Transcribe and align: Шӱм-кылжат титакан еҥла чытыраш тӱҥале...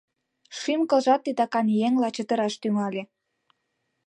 Шӱм-кылжат 0.59 1.21
титакан 1.25 1.67
еҥла 1.87 2.09
чытыраш 2.15 2.53
тӱҥале... 2.61 3.03